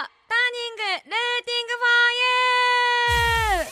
[0.00, 3.66] ターニングルーティングフォーユ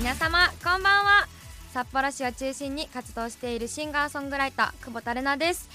[0.00, 1.28] ー皆様こんばんは。
[1.72, 5.68] 札幌市を中心に活動しているシンガーソングライター久保田玲奈です。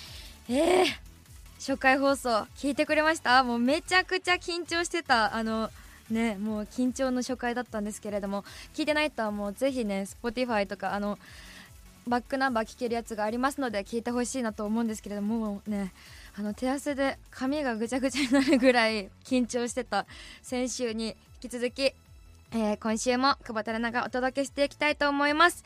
[0.49, 0.85] えー、
[1.59, 3.41] 初回放送聞いてくれました？
[3.43, 5.33] もうめちゃくちゃ緊張してた。
[5.35, 5.69] あの
[6.11, 11.17] ねもう緊張の初回だったんですけれども聞いてない人はもうぜひね Spotify とかあの
[12.05, 15.93] バックナンバー聴けるやつがありますので聞いてほしいなと思うんですけれどもね
[16.37, 20.05] あの手汗で髪がぐちゃぐちゃになるぐらい緊張してた
[20.41, 21.93] 先週に引き続き、
[22.51, 25.63] えー、今週も久保田玲奈がお届けしていきたいと思います。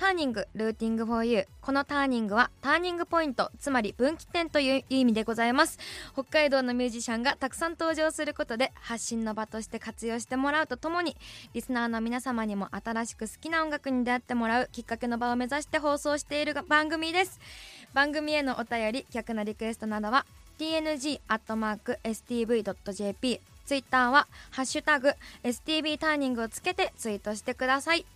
[0.00, 1.46] ターニングルーティングフォーユー。
[1.60, 5.78] このターニングはターニングポイントつまり分岐点という意味でございます。
[6.14, 11.18] 北海道のミュージシャンがたくさん登場することで発信の場として活用してもらうとともに
[11.52, 17.38] リスナーの皆様にも新しく好きな音楽に出会ってもらうきっかけの場を目指して放送している番組です。
[17.92, 20.24] 番組へのお便り逆なリクエストなどは
[20.58, 21.20] tng.stv.jp
[23.66, 25.12] ツイッターは「ハッシュタグ
[25.44, 28.06] #stv ターニング」をつけてツイートしてください。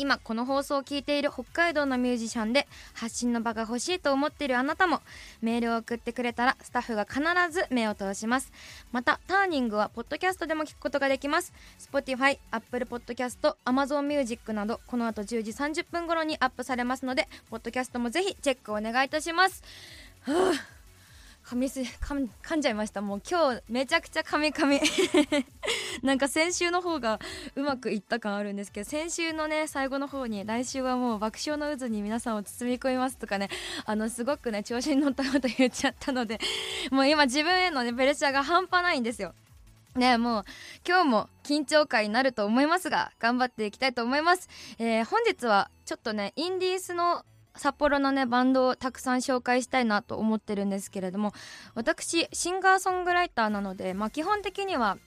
[0.00, 5.02] 今この放送を聞いている北海道のミュージシャンで発信の場が欲しいと思っているあなたも
[5.42, 7.20] メールを送ってくれたらスタッフが必
[7.52, 8.50] ず目を通します。
[8.92, 11.52] またターニングはポッドキャストでも聞くことができます。
[11.78, 19.62] Spotify、Apple Podcast、Amazon Music などこの後10時30分頃にアップされますのでポッドキャストもぜひチェックお願いいたします。
[20.22, 20.79] はあ
[21.50, 23.00] 噛みす 噛ん噛んじゃいました。
[23.00, 24.80] もう今日めちゃくちゃ噛み噛み。
[26.06, 27.18] なんか先週の方が
[27.56, 33.48] うまくいった感あるんですけど先週のね最後の方に来週はもう爆笑の渦に皆さんを包み込みますとかね
[33.84, 36.38] あのすごくね調子に乗ったこと言っちゃったので
[36.92, 39.34] もう今自分へのねプレッシャーが半端ないんですよ。
[39.96, 40.44] ねもう
[40.86, 47.24] 今日も緊張感になると思いますが頑張っていきたいと思います、えー、本日はちょっとねインディースの
[47.56, 51.32] 札幌のねバンドをたくさん紹介したいなと思ってるんですけれども
[51.74, 54.98] 私シンガーソングライターなので、まあ、基本的には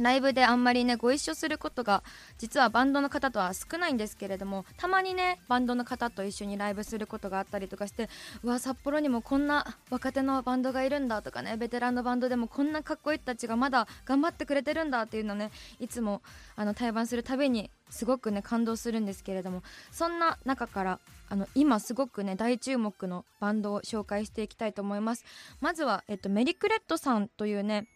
[0.00, 2.02] ライブであんまりねご一緒することが
[2.38, 8.08] 実はバンドの方とは少ないんですけれどもたまにねバンドの方と一緒にライブすることがあったりとかして
[8.42, 16.22] うわ札幌にもこんな若手のバンドがいるんだとかねベテランのバンドでもこんなかっこいい人たちがまだ頑張ってくれてるんだっていうのねいつも
[16.56, 25.24] あの対バンするたびにすごくね感動するんですけれどもそんな中からあの今すごくね大注目のバンドを紹介していきたいと思います。
[25.60, 27.86] まずは、えっと、メリクレットさんというね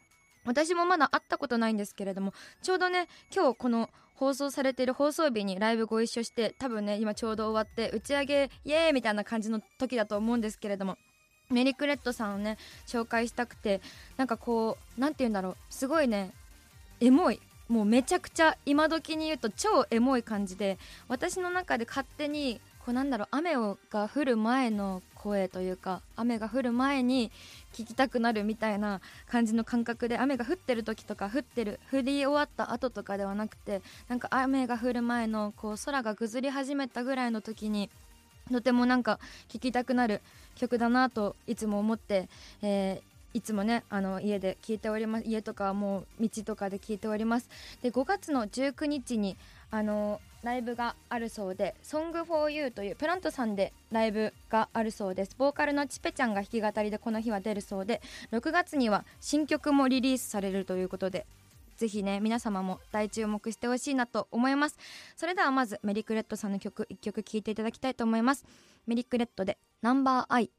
[0.45, 2.33] 私もまだ会ったことないんですけれども
[2.63, 10.97] ちょうどね今日この放送されている放送日にライブご一緒して多分ね今ちょうど終わって打ち上げイエーイみたいな感じの時だと思うんですけれども
[11.51, 12.57] メリクレットさんをね
[12.87, 13.81] 紹介したくて
[14.17, 16.33] なんかこう何て言うんだろうすごいね
[17.01, 17.41] エモい。
[17.67, 20.79] もうめちゃくちゃ今時に言うと超エモい感じで
[21.09, 27.31] 私の中で勝手にこうなんだろう雨をが降る前の声というか雨が降る前に
[27.73, 37.89] 聞きたくなるみたいな感じの感覚で雨が降ってる時とか降ってる降り終わった後とかではなくてなんか雨が降る前のこう空がぐずり始めたぐらいの時に
[38.53, 39.19] とてもなんか
[39.49, 40.21] 聴きたくなる
[40.55, 42.29] 曲だなといつも思って、
[42.63, 47.51] えーいつもねあの家で聞いております家とかもう道とかで聞いております。
[47.83, 49.37] で5月の19日に
[49.73, 55.35] あのライブがあるそうで「Song for You」というプラントさんでライブがあるそうです。
[55.37, 61.27] ボーカルのチペちゃんが弾き語りでこの日は出るそうで6月には新曲もリリースされるということで
[61.77, 64.79] ぜひね皆様も大注目してほしいなと思います。
[65.17, 68.45] それではまずメリクレットさんの曲1曲聴いていただきたいと思います。
[68.87, 70.51] メリクレットで「ナンバーアイ」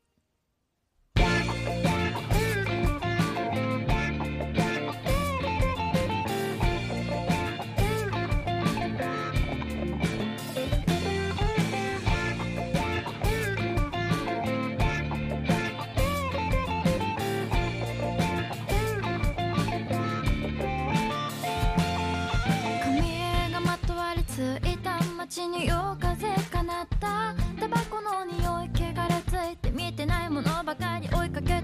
[24.64, 27.36] いた街に夜風かなった。
[27.60, 31.55] タバコの匂い汚れついて見てないものばかり追いかけ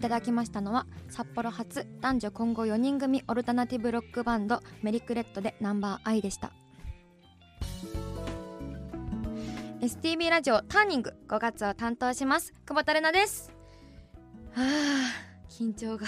[0.00, 6.52] いただきましたのは札幌発男女混合4人組オルタナティブロックバンドメリクレットでナンバーアイでした。
[9.82, 13.52] STB ラジオターニング5月を担当します久保田玲奈です。
[14.54, 16.06] はあ緊張が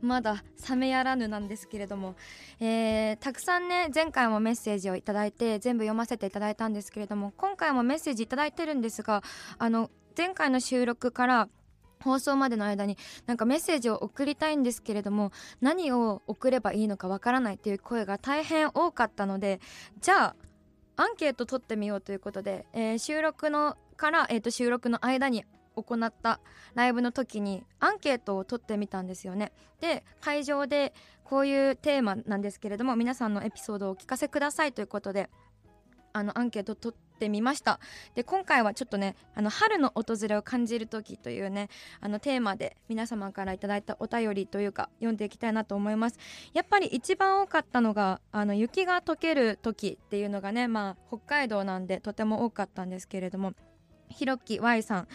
[0.00, 2.14] まだ冷めやらぬなんですけれども、
[2.58, 9.22] えー、たくさんね前回もメッセージをいただいて全部読ませていただいたんですけれども今回もメッセージいただいてるんですが
[9.58, 11.48] あの前回の収録から
[12.02, 12.96] 放送までの間に
[13.26, 19.60] なんかメッセージを送りたいんですけれども何を送ればいいのかわからないっていう声が大変多かったので
[20.00, 20.36] じゃあ
[20.96, 25.44] アンケート取ってみようということで、えー、収録のから、えー、と収録の間に
[25.74, 26.40] 行った
[26.74, 29.52] ライブの時にアンケートを取ってみたんですよね。
[29.80, 35.28] で会場でこういうテーマなんですけれども皆さんのエピソードをお聞かせくださいということで
[36.12, 37.80] あのアンケート取ってみました。
[38.14, 41.68] で今回はちょっとねあの春の訪れを感じる時というね
[42.00, 46.18] あのテーマで皆様からいただいたお便りというか読んでいきたいなと思います。
[46.52, 53.54] やっぱり一番多かったのがあの雪が溶ける時っていうのがねまあ北海道なんでとても多かったんですけれども
[54.10, 55.08] ひろき Y さん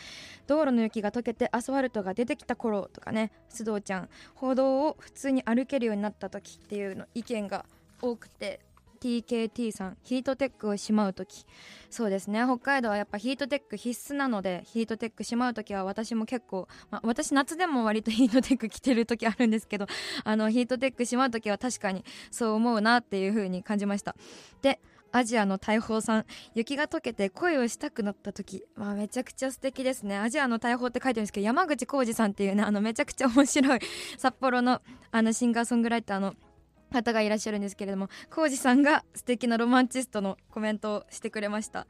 [0.48, 7.65] 道路の雪が溶けてアスファルトが出てきた頃とかね須藤ちゃん歩道を普通に歩けるようになった時っていうの意見が
[8.01, 8.59] 多くて
[9.01, 11.45] TKT さんヒートテックをしまう時
[11.89, 12.44] そうですね。
[12.45, 19.88] 北海道はやっぱヒートテック必須なのでヒートテックしまう時は私も結構、まあ、私夏でも割とヒートテック着てる時あるんですけど
[20.24, 24.15] あのヒートテックしまう時は確かにそう思うなっていう風に感じました。
[24.62, 24.80] で
[25.13, 26.25] アジアの大砲さん
[26.56, 30.18] 雪が溶けて恋をしたくなった時、まあ、めちゃくちゃ素敵ですね。
[30.18, 33.80] アジアの大砲って書いてるんですけど山口浩二さんっていうねあのめちゃくちゃ面白い
[34.18, 34.81] 札幌の
[35.12, 36.36] あのシンガーソングライターの
[36.91, 41.88] 方がいらっしゃるんですけれども浩二さんが素敵なロマンチストのコメントをしてくれました。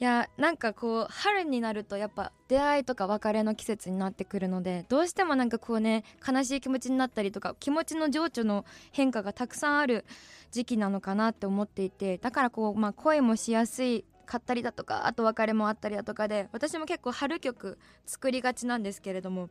[0.00, 10.06] いやなんかこう春になるとやっぱ出会いとか別れの季節になってくるのでどうしてもなんかこうね悲しい気持ちになったりとか気持ちの情緒の変化がたくさんある
[10.52, 19.50] 時期なのかなって思っていてだからこう、まあ、恋もしやすいかったりだとかあと別れもあったりだとかで私も結構春曲作りがちなんですけれども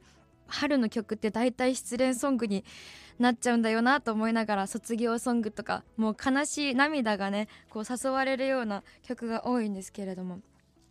[0.50, 2.64] 春の曲って大体失恋ソングに
[3.20, 10.40] なっちゃうんだよなと思いながら卒業ソングとかもう悲しい涙がねこう誘われるような曲が多いんですけれども。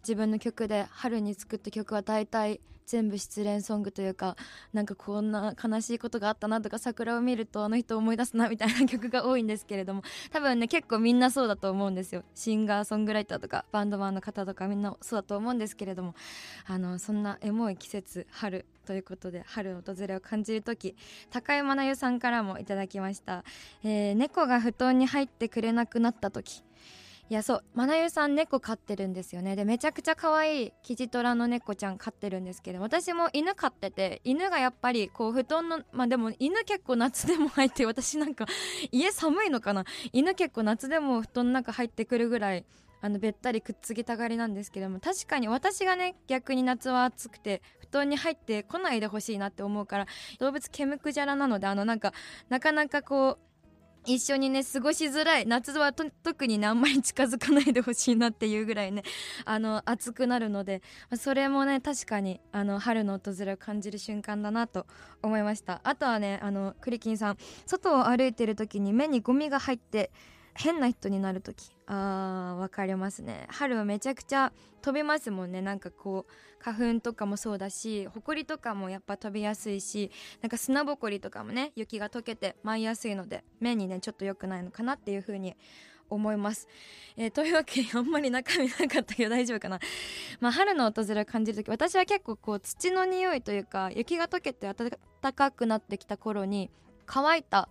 [0.02, 4.34] 自分の曲で春に作った曲は大体全部失恋ソングというか
[4.72, 10.02] なんかこんな悲しいことがあったなとか桜を見るとあの人を思い出すなみたいな曲が多いんですけれども
[10.32, 12.24] 多分ね結構みんなそうだと思うんですよ。
[12.34, 16.14] シンガーソングライターとかバンドマンの方とかみんなそうだと思うんですけれども
[16.64, 20.96] あのそんなエモい季節春ということで春の訪れを感じる時
[21.28, 23.44] 高山なゆさんからもいただきました、
[23.84, 26.62] えー、猫が布団に入ってくれなくなった時。
[27.30, 29.54] いやそうまなゆさん猫飼ってるんですよね。
[29.54, 38.46] でめちゃくちゃ可愛いキジトラの猫ちゃん飼ってるんですけど私も犬飼ってて犬がやっぱりこう布団のまあでも犬結構夏でも入って 私なんか
[38.92, 39.84] 家寒いのかな。
[40.12, 42.64] 犬結構夏でも布団の中入ってくるぐらい
[43.00, 50.06] あのべったりくっつきたがりなんですけども確かに私がね逆に夏は暑くて布団に入ってこないでほしいなって思うから
[50.40, 52.12] 動物毛むくじゃらなのであのなんか
[52.48, 53.47] なかなかこう
[54.08, 55.46] 一緒にね過ごしづらい。
[55.46, 59.02] 夏は特にねあんまり近づかないでほしいなっていうぐらいね
[59.44, 60.82] あの暑くなるので
[61.16, 64.86] それもね確かにあの春の訪れを感じる瞬間だなと
[65.22, 65.80] 思いました。
[65.84, 70.10] あとはねあのクリキンさん外を歩いてる時に目にゴミが入って
[70.58, 71.70] 変な人になる時。
[71.86, 73.46] あー分かりますね。
[73.48, 75.62] 春はめちゃくちゃ飛びますもんね。
[75.62, 80.10] なんかこう花粉とかもそうだし埃とかもやっぱ飛びやすいし
[80.42, 85.54] なんか砂ぼこりとかもね雪が溶けて舞いやすいので目にねちょっと良くないのかなっていう風に
[86.10, 86.68] 思います、
[87.16, 89.78] えー、というわけで あんまり中身なかったけど大丈夫かな、
[90.40, 96.70] まあ、春の訪れを感じる時私は結構こう土の匂いというか雪が溶けて暖かくなってきた頃に
[97.06, 97.68] 乾いた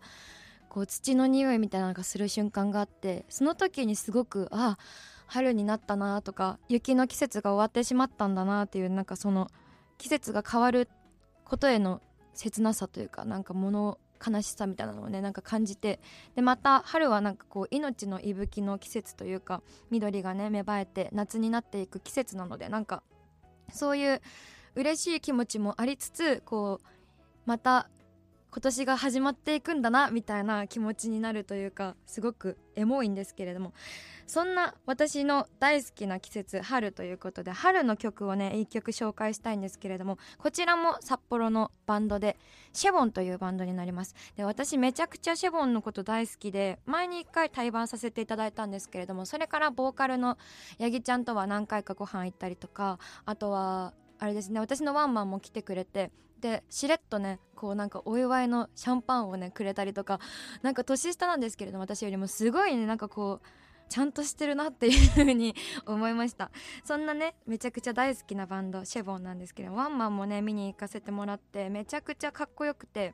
[0.70, 4.78] こう土の匂いみたいなのがする瞬間があってその時にすごくあ
[5.28, 9.50] 春になったなとか雪の季節が終わってしまったんだなっていうなんかその
[9.98, 10.88] 季節が変わる
[11.44, 12.02] ことへの
[12.34, 16.00] 切なさというかなんか物悲しさみたいなのをねなんか感じて
[16.36, 23.04] でまた春はなんかこう命の息吹の季節というか緑がね芽生えて夏になっていく季節なのでなんか
[23.72, 24.22] そういう
[24.76, 26.88] 嬉しい気持ちもありつつこう
[27.46, 27.90] また
[28.52, 33.74] 今年が始まっていくんだなみたいな気持ちになるというかすごくエモいんですけれども。
[34.28, 42.38] そんな私の大好きな季節春ということで春の曲をね1曲紹介したいんですけれどもこちらも札幌のバンドで
[42.74, 44.16] シェボンというバンドになります。
[44.36, 50.38] で私めちゃくちゃシェボンのこと大好きで前に1回対バンさせていただいたんですけれどもそれからボーカルの
[50.78, 60.20] 八木ちゃんとは何回かご飯行ったりとかあとはあれですね私のワンマンも来てくれてでしれっとねこうなんかお祝いのシャンパンをねくれたりとか
[60.62, 63.48] なんか年下なんですけれども私よりもすごいねなんかこう
[63.90, 66.52] ちゃんとしてるなっていう風に思いました。
[66.84, 73.14] そんなねめちゃくちゃ大好きなバンドシェボンなんですけどワンマンもね見に行かせてもらってめちゃくちゃかっこよくて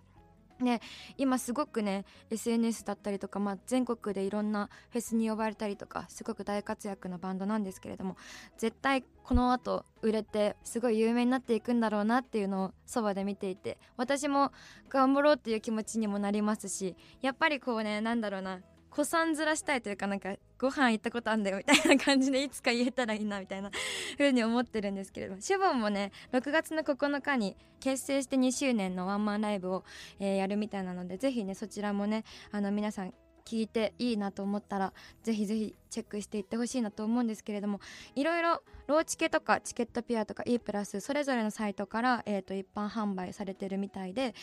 [0.63, 0.81] ね、
[1.17, 8.15] 今すごくね SNS だったりとか、まあ、全国でいろんなフェスに呼ばれたりとかすごく大活躍のバンドなんですけれども
[8.57, 14.51] 絶対この後売れてすごい有名になっていくんだろうなっていうのをそばで見ていて私も
[14.89, 18.59] 頑張ろうっていう気持ちにもなりますしやっぱりこうねなんだろうな
[18.93, 23.71] 子さんずらしたいというかなんかご飯行ったことあんだよみたいな感じでいつか言えたらいいなみたいな
[24.17, 25.41] 風に思ってるんですけれども。
[25.41, 29.83] シュボンもね6月の9日に結成して2周年のワンマンライブを、
[30.19, 33.13] えー、やるみたいなのでぜひねそちらもねあの皆さん
[33.45, 37.81] 聞いていいなと思ったらぜひぜひチェックしていってほしいなと思うんですけれども
[38.15, 44.33] いろいろローチケとかチケットピアとか E プラスそれぞれのサイトから、えー、と一般販売されてるみたいで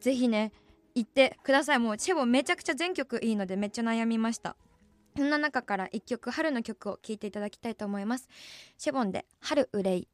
[0.00, 0.52] ぜひね
[0.94, 1.78] 行ってください。
[1.78, 4.56] もうチェボめちゃくちゃ全曲いいのでめっちゃ悩みました。
[5.16, 8.28] そんな中から1曲春の曲を聴いていただきたいと思います。
[8.78, 10.08] シェボンで春憂い。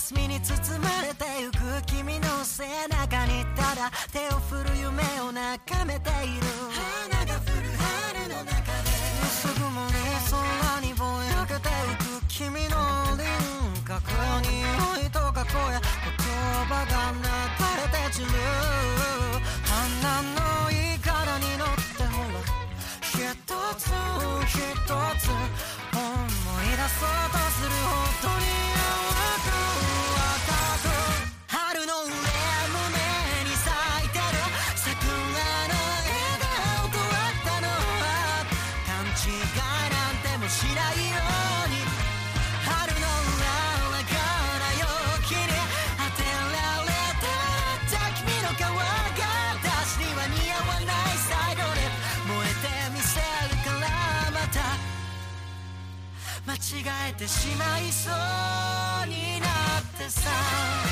[0.00, 6.46] 霞に包まれてゆく君の背中にただ手を振る夢を眺めている。
[7.12, 8.88] 花が降る春の中で
[9.22, 9.92] 薄雲に
[10.30, 12.76] 空にぼやけてゆく君の
[13.14, 13.28] 輪
[13.84, 14.00] 郭
[14.40, 14.48] 匂
[15.06, 15.84] いとか声言
[16.64, 17.20] 葉が流
[17.76, 18.28] れて散る。
[57.20, 60.89] てしまいそうになってさ。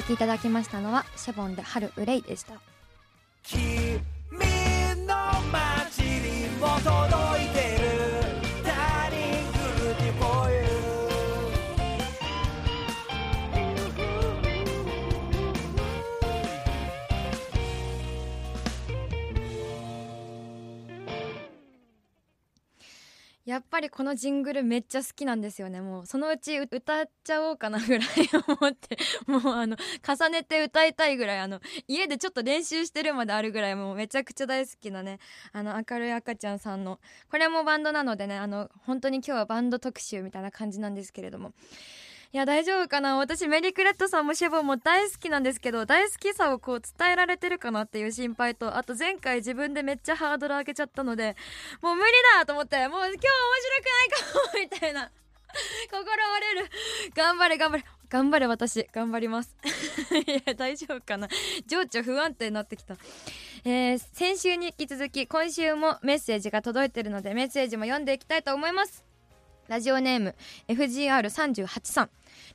[0.00, 2.54] 聴きいただきましたのはシェボンで春憂いでした。
[23.46, 25.80] やっぱりこのジングルめっちゃ好きなんですよね。
[25.80, 28.08] もうそのうち歌っちゃおうかなぐらい
[28.60, 28.98] 思って。
[29.26, 35.18] もうあの重ねて歌いたいぐらいあの家でちょっと練習してるまであるぐらいもうめちゃくちゃ大好きなね
[35.52, 37.00] あの明るい赤ちゃんさんの。
[37.30, 41.54] これもバンドなのでねあの本当に今日はバンド特集みたいな感じなんですけれども。
[42.32, 43.16] いや大丈夫かな？
[43.16, 51.34] 私メリークレットさんもシェボンも大好きなんですけど大好きさをこう伝えられてるかなっていう心配とあと前回自分でめっちゃハードル上げちゃったので
[51.82, 53.20] もう無理だと思ってもう今日面白く
[53.84, 55.10] ないかもみたいな
[55.90, 56.14] 心折
[56.54, 56.70] れる。
[57.16, 57.84] 頑張れ頑張れ。
[58.08, 58.86] 頑張れ私。
[58.92, 59.56] 頑張ります。
[60.14, 61.28] いや大丈夫かな？
[61.66, 62.94] 情緒不安定になってきた。
[63.64, 69.09] えー、先週に引き続き今週もメッセージが届いてるのでメッセージも読んでいきたいと思います。
[69.70, 70.34] ラジオネーム
[70.66, 72.10] FGR38 さん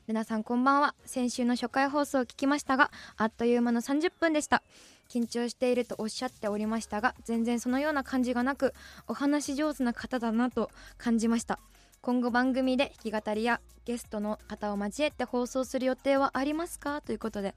[0.05, 0.43] ルナさん。
[0.43, 0.95] こんばんは。
[1.05, 4.61] 先週の初回放送を聞きましたがあっという間の30分でした。
[5.07, 8.73] 緊張しているとおっしゃっておりましたが全然そのような感じがなく
[9.07, 11.57] お話上手な方だなと感じました。
[12.05, 17.01] 今後番組で弾き語りやゲストの方を交えて放送する予定はありますか？
[17.01, 17.55] ということで。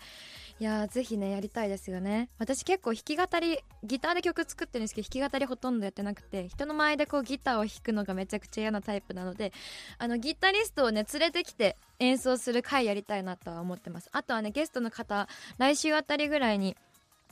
[0.58, 2.30] いやーぜひねやりたいですよね。
[2.38, 9.52] 私結構弾き語りギターで曲作ってるんですけど弾き語りほとんどやってなくて人の前でこうギターを弾くのがめちゃくちゃ嫌なタイプなので
[9.98, 14.08] あのギタリストをね連れてきて演奏する回やりたいなとは思ってます。
[14.12, 15.28] あとはねゲストの方
[15.58, 16.74] 来週あたりぐらいに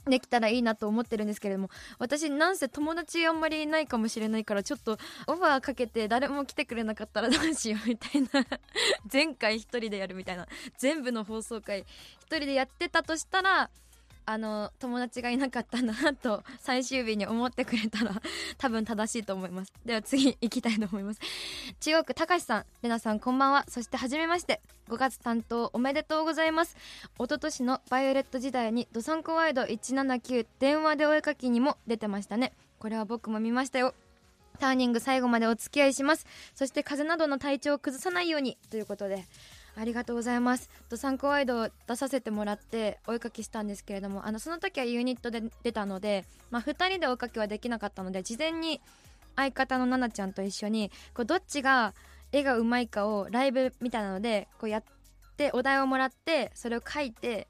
[0.07, 4.97] できたらいいなと思ってるんですけれども私なんせ友達あんまりいないかもしれないからちょっと
[5.27, 8.29] オファーかけて誰も来てくれなかったらどうしようみたいな。
[9.11, 10.47] 前回一人でやるみたいな。
[10.77, 13.69] 全部の放送回一人でやってたとしたら
[14.29, 18.11] あの友達がいなかったんだなと 最終日に思ってくれたら
[18.59, 19.71] 多分正しいと思います。
[19.85, 21.21] では次行きたいと思います。
[21.79, 23.63] 中央区たかしさんれなさんこんばんは。
[23.69, 24.61] そしてはじめまして。
[24.89, 26.75] 5月担当おめでとうございます。
[27.17, 32.51] 一昨年のバイオレット時代にドサンコワイド179電話でお絵かきにも出てましたね。
[32.79, 33.95] これは僕も見ましたよ。
[34.59, 36.25] ターニング最後までお付き合いします。
[36.53, 39.23] そして風邪などの体調を崩さないようにということで
[39.79, 40.69] ありがとうございます。
[40.89, 48.81] ドサンコワイドを出させてもらってお絵かきしたんですけれどもあのその時はユニットで出たので、まあ、2人でお絵かきはできなかったので事前に
[49.35, 51.93] 相方の奈々ちゃんと一緒にこうどっちが
[52.31, 54.83] 絵がうまいかをライブみたいなのでこうやっ
[55.37, 57.47] てお題をもらってそれを書いて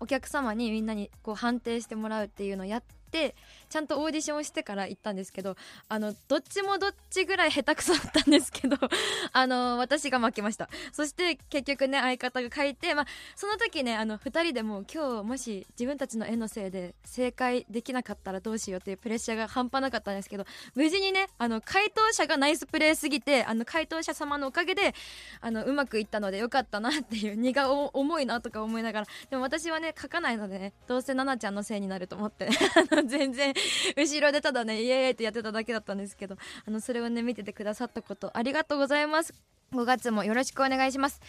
[0.00, 3.36] お客様にみんなにこう判定してもらうっていうのをやって
[3.72, 5.56] ちゃんとオーディションをしてから行ったんですけど
[5.88, 8.76] あのどっちもどっちぐらい下手くそだったんですけど
[9.32, 10.68] あの私が負けました。
[10.92, 24.94] そして結局ね相方が書いて、まあ、その時ねあの2人でも今日もし自分たちの絵のせいで正解できなかったらどうしようっていうプレッシャーが半端なかったんですけど無事にねあの回答者がナイスプレーすぎてあの回答者様のおかげで
[25.40, 32.48] あのうまくいったのでよかったなっていう荷が重いなとか思いながらでも私はね書かないのでねどうせ奈々ちゃんのせいになると思って
[32.90, 33.54] あの全然
[33.96, 39.34] 後ろでただねイエーイってやってただけだったんですけどあのそれをね見ててくださったことありがとうございます。
[39.72, 41.20] 5月もよろしくお願いします。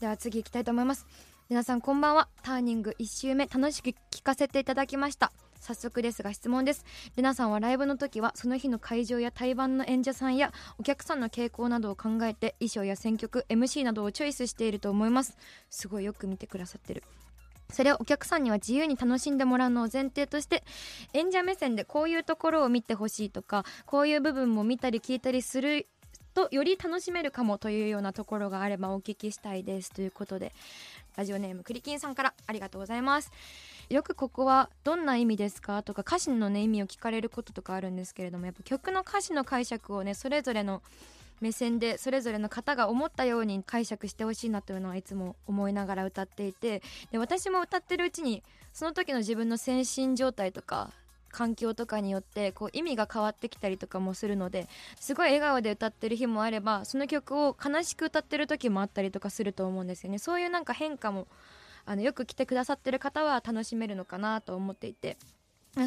[0.00, 1.06] では次行きたいと思います。
[1.48, 2.28] 皆さんこんばんは。
[2.42, 5.32] ターニング1周目楽しく聞かせていただきました。
[5.60, 6.84] 早速ですが質問です。
[7.16, 15.36] レナさんはライブの時はその日の会場や対バンの演者さんやお客さんの傾向などを考えて衣装や選曲 MC などをチョイスしていると思います。
[15.70, 17.02] すごいよく見てくださってる。
[17.70, 20.64] それをお客さんには自由に楽しんでもらうのを前提として
[21.12, 25.86] 演者目線でこういうところを見てほしいとかこういう部分も見たり聞いたりする
[26.34, 30.52] とより楽しめるかもというようなところがあればお聞きしたいですということで
[31.16, 33.32] ラジオネームクリキンさんからありがとうございます。
[33.90, 40.82] よくここはどんな意味ですかとか歌詞のね意味を聞かれることとかあるんですけれどもやっぱ曲の歌詞の解釈をねそれぞれの
[41.40, 50.90] 目線でそれぞれの方が思ったように解釈してほしいなというのはいつも思いながら歌っていてで私も歌ってるうちにその時の自分の精神状態とか
[51.30, 54.66] 環境とかによってこう意味が変わってきたりとかもするので
[54.98, 60.18] すごい笑顔で歌ってる日もあればその曲を悲しく歌ってる時もあったりとかすると思うんですよね。
[60.18, 61.26] そういうなんか変化も
[61.84, 65.16] あのよく来てくださってる方は楽しめるのかなと思っていて。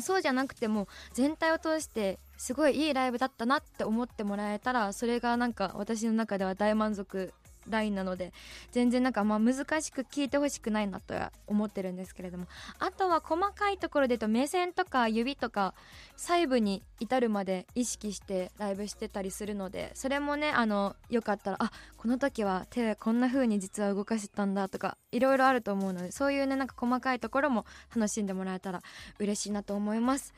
[0.02, 7.34] そうじゃなくても全体を通してすごいいいライブだったなって思ってもらえたらそれがなんか私の中では大満足
[7.70, 8.34] ラインなので
[8.72, 12.48] 全然なんかまあ難しく聞いてほしくないなとは思ってるんですけれども
[12.80, 15.74] あとは細かいところで言うと目線とか指とか
[16.16, 28.82] 細部に至るまで意識してライブしてたりするのでそれもねあのよかったらあこの時は手こんな風に実は動かしてたんだとかいろいろあると思うのでそういうねなんか細かいところも楽しんでもらえたら
[29.20, 30.34] 嬉しいなと思います。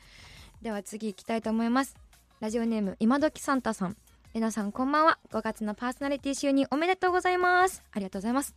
[0.61, 1.95] では次行きたいと思います。
[2.39, 3.97] ラジオネーム今時サンタさん。
[4.33, 5.19] レナさんこんばんは。
[5.31, 7.83] 5月のパーソナリティ就任おめでとうございます。
[7.91, 8.55] ありがとうございます。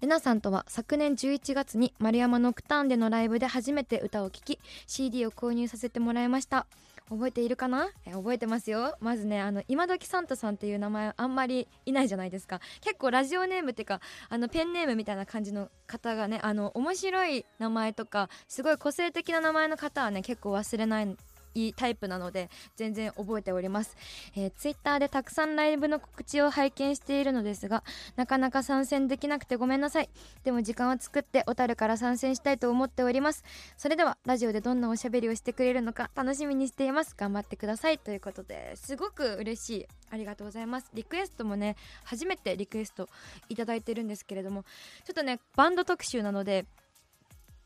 [0.00, 6.66] レナさんとは昨年11月に丸山ノクターンでのライブで初めて歌を聴き CD を購入させてもらいました。
[7.10, 7.90] 覚えているかな？
[8.06, 8.96] え覚えてますよ。
[9.00, 12.60] まずねあの今時サンタさんっていう名前あんまりいないじゃないですか。
[12.80, 21.16] 結構ラジオネームっていうかあのペンネームみたいな感じの方がねあの面白い名前とかすごい個性的な名前の方はね結構忘れない
[21.54, 23.96] いいタイプなので全然覚えております、
[24.36, 27.82] えー、ツイッターでたくさんライブの告知を拝見しているのですが
[28.16, 30.10] なかなか参戦できなくてごめんなさい。
[30.44, 33.44] でも時間を作って小樽から参戦したいと思っております。
[33.76, 37.14] それではラジオでどんなおしゃべりをしてくれるのか楽しみにしています。
[37.16, 37.98] 頑張ってください。
[37.98, 39.86] ということですごく嬉しい。
[40.10, 40.90] ありがとうございます。
[40.94, 43.08] リクエストもね初めてリクエスト
[43.48, 44.64] いただいてるんですけれども
[45.04, 46.66] ちょっとねバンド特集なので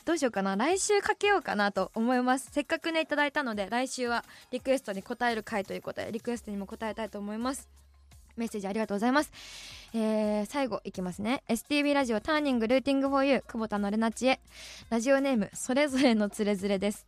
[0.04, 0.54] どうしようかな。
[0.56, 2.50] 来週かけようかなと思います。
[2.52, 7.83] せっかくねいただいたので来週はリクエストに答える回ということでリクエストにも答えたいと思います。
[8.36, 9.32] メッセージありがとうございます。
[9.92, 11.42] えー、最後いきますね。
[11.48, 14.40] STV ラジオターニングルーティングフォーユー久保田のれなちへ。
[14.90, 17.06] ラジオネームそれぞれのつれづれです。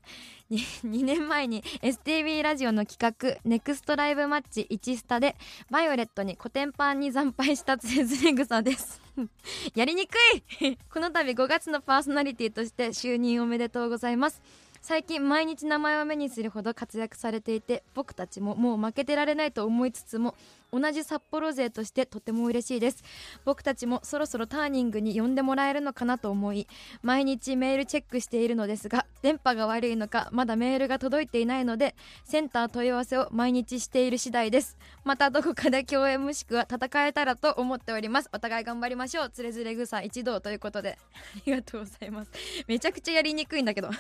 [0.50, 5.34] 2, 2年前に STV ラジオの企画ネクストライブマッチ1スタで
[5.70, 9.00] バイオレットにコテンパンに惨敗したつれづれ草です。
[9.74, 10.14] やりにく
[10.60, 14.40] い この度5月のパーソナリティとして就任おめでとうございます。
[14.88, 20.36] 最近毎日名前を目にするほど活躍されていて僕たちももう負けてられないと思いつつも
[20.72, 23.02] 同じ札幌勢としてとても嬉しいです。
[23.44, 26.68] 僕たちもそろそろターニングに呼んでもらえるのかなと思い
[27.02, 34.76] 毎日メールチェックしているのですが電波が悪いのかまだメールが届いていないのでセンター問い合わせを毎日している次第です。
[35.02, 38.28] またどこかで共演もしくは戦えたらと思っております。
[38.32, 39.30] お互い頑張りましょう。
[39.30, 40.98] つれづれ草一同ということで。
[41.12, 42.30] ありがとうございます。
[42.68, 43.90] めちゃくちゃやりにくいんだけど。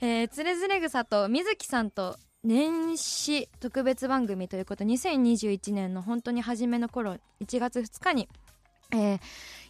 [0.00, 8.28] えー、つれづれ草と水木さんと年始特別番組ということ2021年の本当に初めの頃1月2日に、
[8.92, 9.20] えー、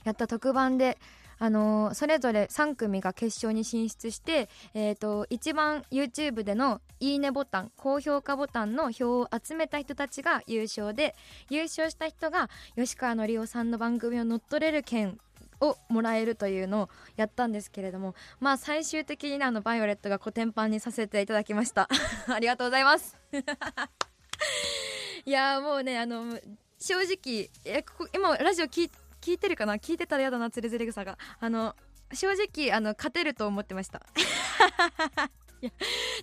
[0.04, 0.98] やった特番で
[1.38, 11.14] あのー、それぞれ3組が決勝に進出して、えーと、一番 YouTube での「いいね」ボタン高評価ボタンの票を集めた人たちが優勝で
[11.50, 15.18] 優勝した人が吉川のりおさんの番組を乗っ取れる券
[15.60, 21.88] をもらえるというのをやったんですけれどもまあ最終的にあのバイオレットがコテンパンにさせていただきました。
[22.28, 23.16] ありがとうございます。
[25.24, 26.38] いやもうねあの
[26.78, 28.90] 正直えここ今ラジオ聞
[29.26, 29.76] いてるかな？
[29.76, 31.18] 聞いてたらやだなつれづれ草が。
[31.40, 31.74] あの
[32.12, 34.02] 正直あの勝てると思ってました。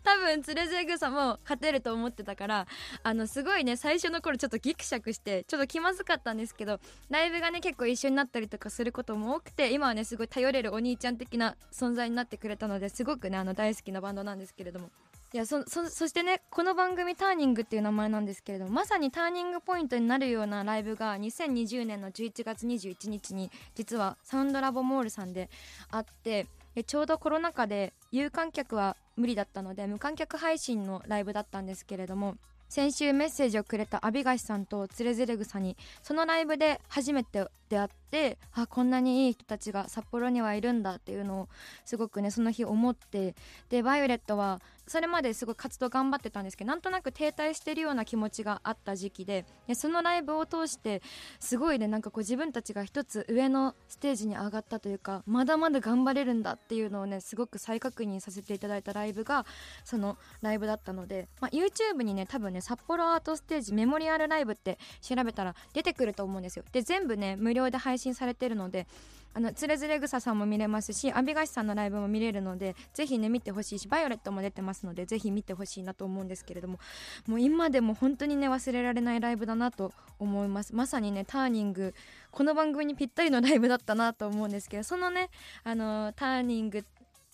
[0.04, 2.68] 多分つれづれ草も勝てると思ってたから
[3.04, 14.90] あのすごいね最初の頃ちょっとギクシャクしてちょっと気まずかったんですけどライブがね結構一緒になったりとかすることも多くて今はねすごい頼れるお兄ちゃん的な存在になってくれたのですごくねあの大好きなバンドなんですけれども。
[15.34, 25.50] いやそそそしてねこの番組「ターニング」っていう名前なんですけれどもまさにターニングポイントになるようなライブが2020年の11月21日に実はサウンドラボモールさんで
[25.90, 26.48] あって
[26.86, 32.38] ちょうどコロナ禍で有観客は無理だったので無観客配信のライブだったんですけれども
[32.70, 41.50] 先週メッセージをくれたアビガシさんとつれづれ草にそのライブで初めて出会ってあこんなにいい人たちが札幌にはいるんだっていうのを
[41.86, 43.36] すごくねその日思って
[43.70, 51.02] でバイオレットはそれまですごい活動頑張ってたんですけどなんとなく停滞してるような気持ちがあった時期ででそのライブを通して
[51.40, 59.46] すごいねなんかこう自分たちが一つ上のステージに上がったというかまだまだ頑張れるんだっていうのをねすごく再確認させていただいたライブが
[59.86, 66.66] そのライブだったので、まあ、YouTube にね多分ね札幌アートステージメモリアルライブって調べたら出てくると思うんですよ。
[66.72, 68.88] で全部ね無料で配信されてるので
[69.34, 76.80] あのつれづれ草さんも見れますしアビガシさんのライブも見れるのでぜひね見てほしいしバイオレットも出てますのでぜひ見てほしいなと思うんですけれども
[77.28, 80.76] もう今でも本当にね忘れられないライブだなと思います。
[80.76, 81.94] まさにねターニング
[82.32, 85.30] この番組にぴったりのライブだったなと思うんですけどそのね
[85.64, 86.84] あのターニング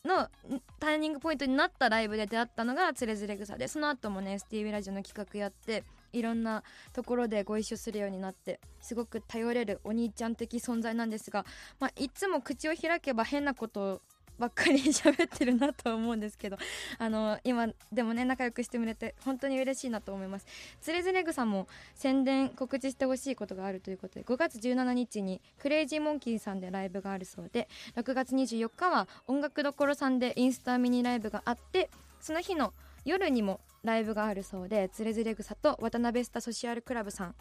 [0.05, 0.29] の
[0.79, 5.83] ターニングポイントになったライブで出会ったのがつれづれ草でその後もね STV ラジオの企画やって
[6.17, 11.45] いろんなところでご一緒するようになってすごく頼れるお兄ちゃん的存在なんですが、
[11.79, 14.01] まあ、いつも口を開けば変なこと
[14.37, 16.57] ばっかり喋ってるなと思うんですけど
[16.99, 20.45] あの今でもね仲良くしてもらって本当に嬉しいなと思います。
[20.79, 32.73] つれづれ草も宣伝告知してほしいことがあるということで5月17日にクレイジーモンキーさんでライブがあるそうで6月24日は音楽どころさんでインスタミニライブがあってその日の
[33.07, 37.35] 夜にもライブがあるそうでつれづれ草と渡辺スタソシアルクラブさん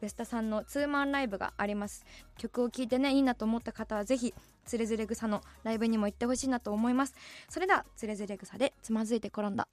[0.00, 2.04] ベスタさんのツーマンライブがあります。
[2.38, 7.14] 曲を聴いてねいいなと思った方はぜひつれづれ草のライブにも行ってほしいなと思います。
[7.48, 9.68] それではつれづれ草でつまずいて転んだ。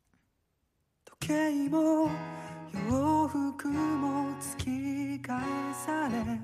[1.19, 2.11] 時計も
[2.87, 5.41] 洋服も突き返
[5.73, 6.39] され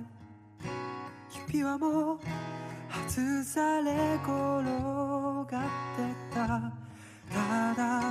[1.47, 2.19] 指輪も
[2.89, 6.73] 外され転がってた。
[7.27, 8.04] ただ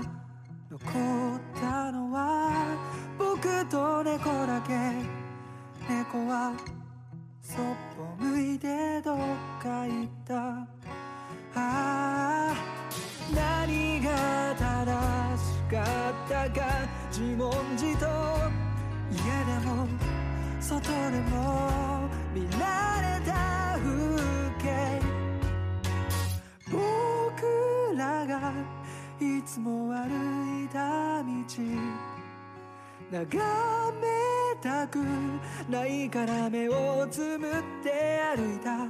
[0.75, 2.51] 残ったのは
[3.17, 4.75] 僕と猫だけ。
[5.89, 6.53] 猫は
[7.41, 7.65] そっ
[7.97, 9.19] ぽ向いてどっ
[9.63, 10.35] か行った。
[10.37, 10.67] あ
[11.55, 12.55] あ
[13.33, 14.11] 何が
[14.59, 16.67] 正しかったか
[17.13, 18.51] 自問自答。
[19.13, 19.87] 家でも
[20.61, 24.19] 外でも見られた風
[24.59, 25.01] 景。
[26.69, 28.53] 僕らが
[29.21, 31.29] いつも歩いた道
[33.13, 34.99] 眺めたく
[35.71, 38.87] ないから目をつむって歩いた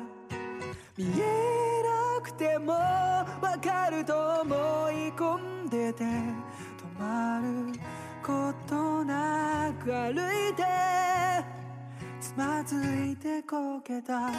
[0.96, 1.82] 見え
[2.16, 3.26] なくてもわ
[3.62, 4.54] かると思
[4.90, 6.08] い込んでて止
[6.98, 7.78] まる
[8.22, 10.12] ことなく歩
[10.48, 10.64] いて
[12.20, 12.76] つまず
[13.12, 14.30] いてこけた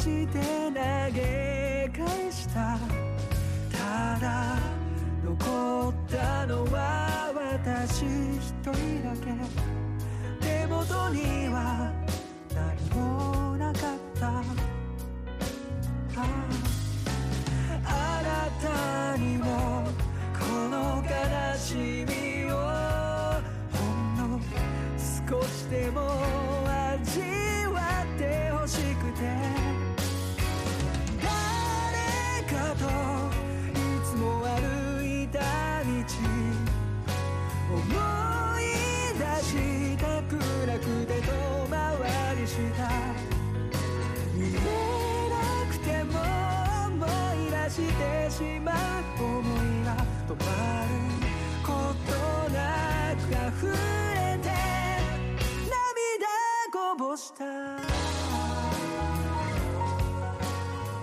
[0.00, 0.80] して投
[1.12, 2.78] げ返した。
[3.70, 4.56] ただ
[5.22, 8.72] 残ったのは私一人
[9.04, 9.26] だけ。
[10.40, 11.89] 手元には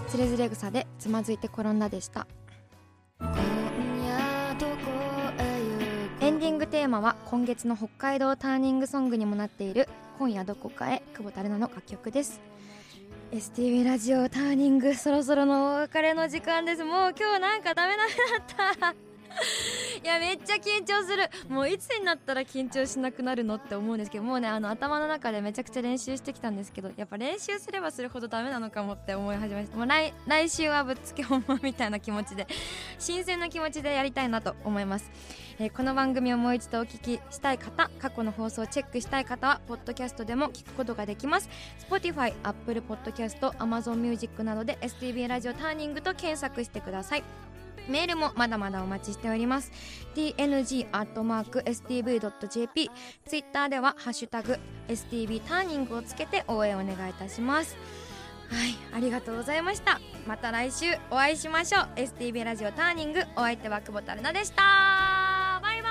[0.07, 2.27] つれづれ草でつまずいて転んだでした。
[6.19, 9.87] エンディングテーマは今月の北海道ターニングソングにもなっている
[10.19, 12.41] 「今夜どこかへ」久保田玲奈の楽曲です。
[13.31, 16.83] STV ラジオターニングそろそろのお別れの時間です。
[16.83, 18.13] もう今日なんかダメダメ
[18.79, 19.06] だった。
[20.03, 21.29] いやめっちゃ緊張する。
[21.49, 32.47] もういつになったら緊張しなくなるのって思うんですけどもうねあの頭の中でめちゃくちゃ練習してきたんですけどやっぱ練習すればするほどダメなのかもって思い始めましたもう来来週はぶっつけ本番みたいな気持ちで
[32.99, 35.09] 新鮮な気持ちでやりたいなと思います、
[35.59, 41.49] えーこの番組をもう一度お聞きしたい方過去の放送をチェックしたい方はポッドキャストでも聞くことができます。
[41.89, 47.23] Spotify、Apple Podcast、Amazon Music などで STB ラジオターニングと検索してください。
[47.89, 49.71] メールもまだまだお待ちしております。
[50.15, 50.89] Tng.stv.jp
[53.27, 57.77] ツイッターでは「ハッシュタグ #stv ターニング」をつけて応援お願いいたします。
[58.49, 59.99] はいありがとうございました。
[60.25, 61.89] また来週お会いしましょう。
[61.95, 63.23] STV ラジオターニング。
[63.35, 65.59] お相手は久保田瑠奈でした。
[65.61, 65.89] バイバ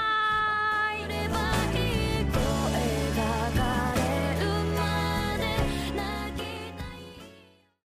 [1.53, 1.56] イ。